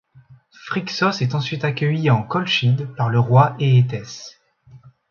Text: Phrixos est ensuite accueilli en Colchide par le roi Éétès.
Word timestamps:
Phrixos 0.65 1.21
est 1.21 1.35
ensuite 1.35 1.63
accueilli 1.63 2.09
en 2.09 2.23
Colchide 2.23 2.87
par 2.95 3.07
le 3.07 3.19
roi 3.19 3.55
Éétès. 3.59 4.41